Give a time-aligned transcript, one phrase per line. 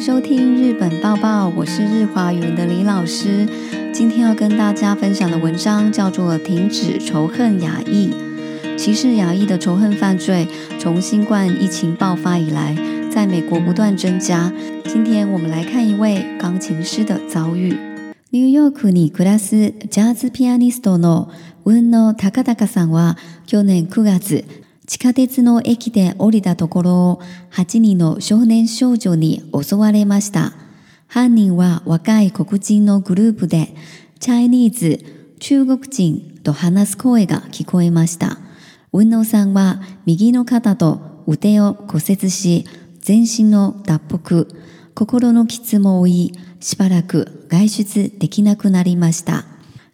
[0.00, 3.46] 收听日本报报，我是日华语文的李老师。
[3.92, 8.08] 今天要跟大家分享的文章叫做《停止仇恨牙裔》。
[8.78, 12.74] 歧视牙裔的仇恨犯罪从新冠疫情爆发以来，
[13.12, 14.50] 在美国不断增加。
[14.86, 17.76] 今天我们来看一位钢琴师的遭遇。
[18.30, 21.28] New York に暮らす jazz ピアニストの
[21.66, 24.44] 運の高々さんは去年9月。
[24.90, 27.20] 地下鉄の駅で降りたところ、を
[27.52, 30.52] 8人の少年少女に襲われました。
[31.06, 33.72] 犯人は若い黒人のグループで、
[34.18, 34.98] チャイニーズ、
[35.38, 38.38] 中国人と話す声が聞こえました。
[38.92, 42.64] 運動さんは右の肩と腕を骨折し、
[42.98, 44.46] 全身の脱北、
[44.96, 49.44] 心の傷も負い、しばらく外出できなくなりました。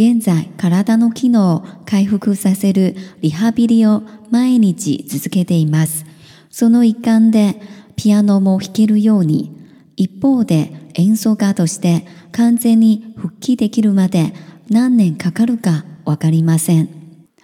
[0.00, 6.06] 現在、体の機能を回復させるリハビリを毎日続けています。
[6.50, 7.60] その一環で、
[7.96, 9.52] ピアノも弾けるように、
[9.96, 14.34] 一方で演奏家として完全に復帰できるまで
[14.70, 16.86] 何年かかるかわかりません。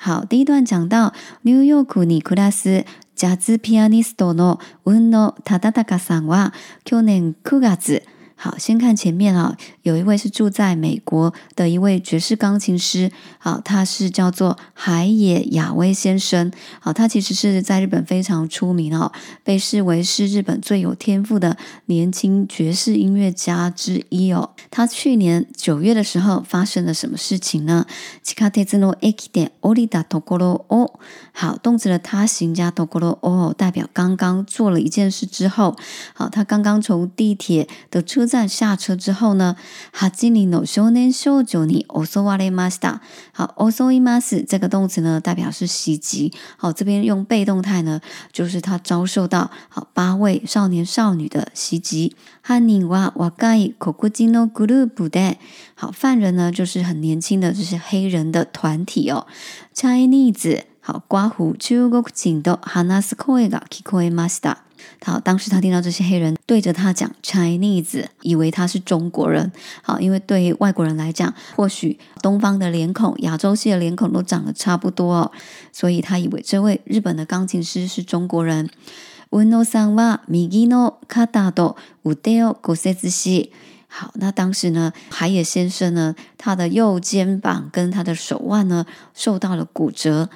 [0.01, 2.85] 好、第一段讲到、ニューヨークに暮らす
[3.17, 8.05] ジャズピアニストの雲野忠敬さんは、去年9月、
[8.37, 19.11] 好，先看前面啊，有一位是住在美国的一位爵士钢琴师好，他是叫做海野雅威先生好，他其实是在日本非常出名哦，
[19.45, 24.51] 被视为是日本最有天赋的年轻爵士音乐家之一哦。
[24.71, 27.87] 他去年九月的时候发生了什么事情呢？
[29.33, 29.51] 点
[30.69, 30.91] 哦，
[31.33, 35.77] 好，动词的他行加 t o k 哦，代表刚刚做了一件事之后，
[36.15, 38.24] 好，他刚刚从地铁的车。
[38.27, 39.57] 站下车之后呢，
[39.93, 43.01] ハジリンの少年少女に襲われました。
[43.33, 46.33] 好，襲います这个动词呢，代表是袭击。
[46.57, 48.01] 好，这边用被动态呢，
[48.33, 52.15] 就是他遭受到好八位少年少女的袭击。
[52.47, 55.37] ハニワワガイココジノグルー
[55.75, 59.27] 好犯人呢就是很年轻的，就是黑人的团体哦
[59.75, 60.63] ，Chinese。
[60.87, 64.11] 好，刮胡チューゴクジンド話す声が聞こえ
[65.05, 69.51] 好，当时他听到这些黑人对着他讲 “Chinese”，以为他是中国人。
[69.83, 75.33] 好，因为对外国人来讲，或许东方的脸孔、亚洲系的脸孔都长得差不多哦，
[75.73, 78.69] 所以他以为这位日本的钢琴师是中国人。
[83.97, 88.85] 好，那当时呢，海野先生呢，他的右肩膀跟他的手腕呢，
[89.15, 90.29] 受到了骨折。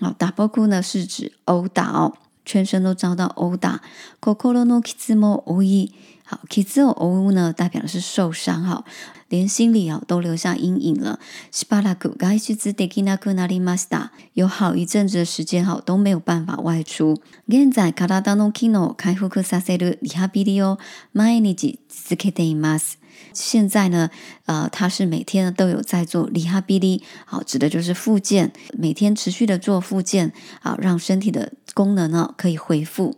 [0.00, 1.92] 好，打波骨呢是指殴打。
[1.92, 2.14] 哦。
[2.44, 3.80] 全身都遭到殴打，
[4.20, 5.92] 心の傷も多い、
[6.26, 8.82] 好，kizu o u 呢，代表的是受伤哈，
[9.28, 11.20] 连心里啊都留下阴影了。
[11.52, 17.20] spalaku 该句子 dekinakunari masda 有好一阵子的时间哈都没有办法外出。
[17.46, 20.78] genzai kara danokino kaihuku saseru rehabili o
[21.12, 22.92] my ni jisuke deimas。
[23.34, 24.08] 现在呢，
[24.46, 30.32] 呃，他是每天都有在做 rehabili，好，指的就是复健，每天持续的做复健
[30.62, 33.16] 啊，让身体的功能呢可以恢复。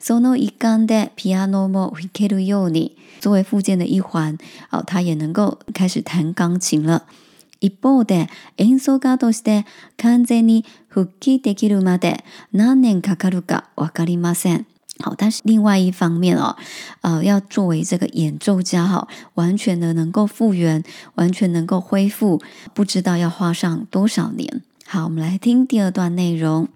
[0.00, 4.38] sono イカンデピアノも復帰できるように、作为附件的一环，
[4.70, 7.02] 啊，他也能够开始弹钢琴了。
[7.58, 9.66] 一方で演奏家として
[9.98, 14.64] 完全に復帰できるまで何年かかるかわかりません。
[15.02, 16.56] 好，但是另外一方面哦，
[17.02, 20.82] 啊，要作为这个演奏家哈，完全的能够复原，
[21.16, 22.40] 完全能够恢复，
[22.72, 24.62] 不知道要花上多少年。
[24.86, 26.68] 好，我们来听第二段内容。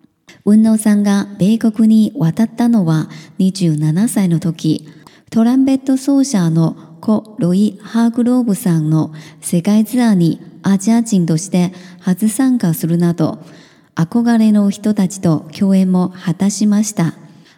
[0.47, 4.87] 運動さんが米国に渡ったのは27歳の時、
[5.31, 13.39] トランペット奏者のコ・ロイ・ハーグローブさんの世界ツアーにアジア人として初参加するなど、
[13.95, 17.15] 憧れの人たちと共演も果たしました。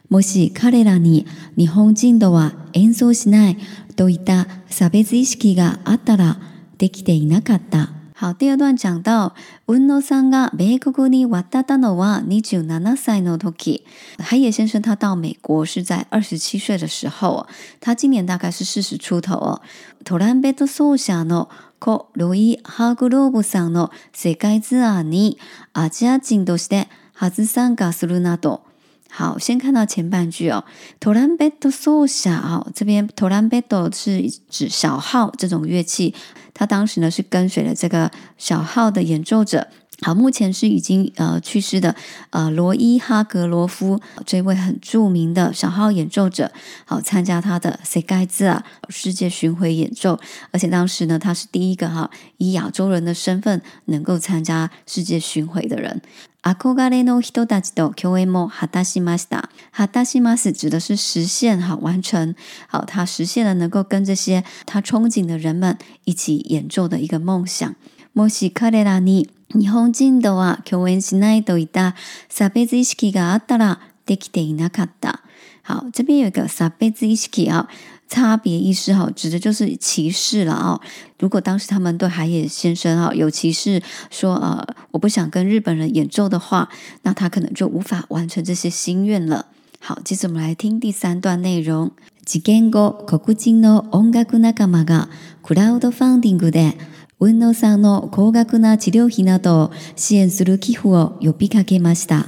[0.08, 1.26] もし彼らに
[1.58, 3.56] 日本人とは演奏しない
[3.96, 6.36] といった差別意識があったら
[6.78, 7.95] できていなかった。
[8.18, 9.34] 好，第二段讲到、
[9.66, 13.84] 雲野さんが米国に渡ったのは27歳の時。
[14.18, 17.46] 海野先生他到美国是在二十七岁的时候，
[17.78, 19.60] 他今年大概是四十出头哦。
[20.02, 25.36] トランペット奏者のコ・ロイ・ハーグローブさんの世界ツアーに
[25.74, 28.65] アジア人として初参加するなど。
[29.10, 30.64] 好，先看到前半句哦
[31.00, 36.14] t o r l a d o so 小这边 torlando 是指小号这种乐器，
[36.52, 39.68] 他当时呢是跟随了这个小号的演奏者。
[40.02, 41.94] 好，目前是已经呃去世的
[42.30, 46.52] 呃罗伊哈格罗夫这位很著名的小号演奏者，
[46.84, 50.18] 好参加他的塞盖兹啊世界巡回演奏，
[50.50, 56.02] 而且当时呢他是第一个哈以亚洲人的身份能够参加世界巡回的人。
[56.42, 59.40] Aco Galeno Hitodadido QAM h a t a s i m a s t a
[59.72, 62.34] h a t a s i m a s t a 指的是实现哈完成
[62.68, 67.74] 好，他实现了能够跟这些他憧憬的人们一起演奏的一个梦想。
[68.16, 71.94] もし彼らに日本人とは共演しないといった
[72.30, 75.20] 差別意識があったらできていなかった。
[75.66, 77.68] 好，这边有一个差别意识啊，
[78.08, 80.80] 差别意识哈，指的就是歧视了啊。
[81.18, 86.70] 如果当时他们对海野先生哈有歧视，说呃我不想跟日本人演奏的话，
[87.02, 89.44] 那他可能就无法完成这些心愿了。
[89.78, 91.90] 好，接着我们来听第三段内容。
[92.26, 95.08] 事件後、黒人の音楽仲間が
[95.44, 96.76] クラウドファンディングで
[97.18, 102.26] 運動さんの高額な治療費などを支援する寄付を呼びかけました。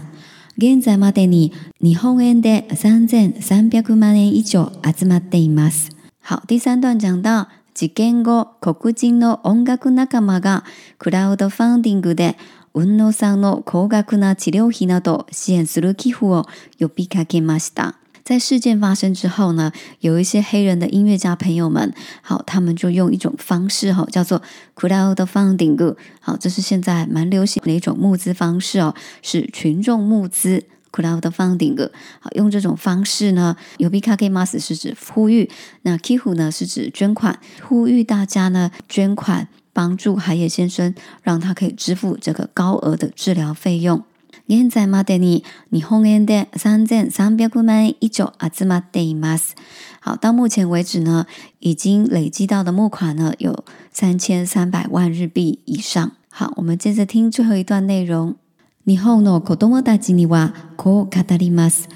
[0.56, 1.52] 現在までに
[1.82, 5.90] 日本円で3300万円以上集まっています。
[6.26, 10.64] 好、第三段讲到、事件後、黒人の音楽仲間が
[10.98, 12.36] クラウドファンディングで
[12.74, 16.46] 運動さんの高額な治療費など支援する寄付を
[16.80, 17.98] 呼びかけました。
[18.28, 24.42] 在事件发生之后呢，有一些黑人的音乐家朋友们，好，他们就用一种方式哈，叫做
[24.76, 30.62] crowdfunding，好，这是现在蛮流行的一种募资方式哦，是群众募资
[30.94, 31.90] c l o u d f u n d i n g
[32.20, 44.02] 好，用这种方式呢，u b i k a k i mas 是指呼吁，那 k i h u 呢是指捐款，呼吁大家呢捐款帮助海野先生，让他可以支付这个高额的治疗费用。
[44.50, 49.54] 現在までに日本円で3300万円以上集まっています。
[50.02, 51.26] 好，到目前为止呢，
[51.60, 53.62] 已经累积到的募款呢有
[53.94, 56.12] 3300万日币以上。
[56.30, 58.36] 好，我们接着听最后一段内容。
[58.84, 61.90] 日本の子供たちにはこう語ります。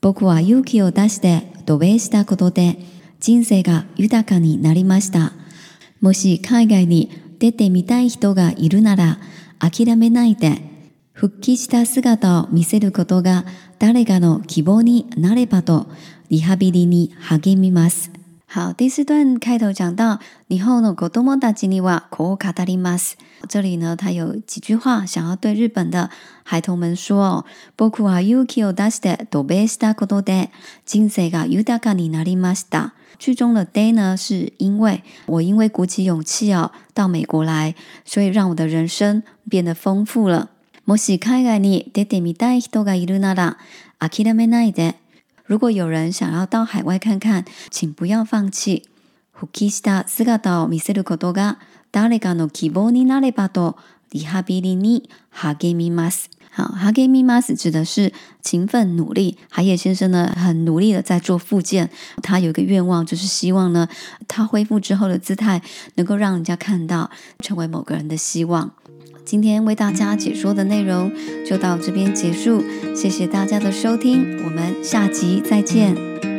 [0.00, 2.78] 僕は勇気を出して渡米したことで
[3.20, 5.32] 人生が豊かになりました。
[6.00, 9.18] もし海外に出てみたい人がいるなら
[9.60, 10.71] 諦めないで
[11.22, 13.44] 復帰した姿を見せることが
[13.78, 15.86] 誰かの希望になればと
[16.30, 18.10] リハビリに励みます。
[18.52, 23.18] 好，第四段开头讲到，以后呢，子どもたちにはこう語ります。
[23.48, 26.10] 这里呢，他有几句话想要对日本的
[26.42, 27.44] 孩童们说哦。
[27.76, 30.50] 僕は勇気を出して渡米したことで
[30.84, 32.94] 人生が豊かになりました。
[33.20, 40.48] 剧中的 day 呢，是因为我因为鼓起勇气哦，到美国来，所以让我的人生变得丰富了。
[40.92, 43.56] もし海外に出てみたい人がいるなら、
[43.98, 44.96] 諦めないで。
[45.46, 48.82] 如果有人想要到海外看看、请不要放棄。
[49.34, 51.58] 復帰した姿を見せることが
[51.92, 53.78] 誰かの希望になればと
[54.12, 56.28] リハビリに励みます。
[56.54, 58.12] 好，hagemi mas 指的是
[58.42, 59.38] 勤奋努力。
[59.48, 61.88] 海野先生呢，很努力的在做复健。
[62.22, 63.88] 他有一个愿望，就是希望呢，
[64.28, 65.62] 他恢复之后的姿态
[65.94, 67.10] 能够让人家看到，
[67.40, 68.70] 成为某个人的希望。
[69.24, 71.10] 今天为大家解说的内容
[71.48, 72.62] 就到这边结束，
[72.94, 76.31] 谢谢大家的收听，我们下集再见。